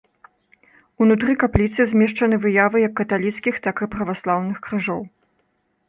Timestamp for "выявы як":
2.47-2.93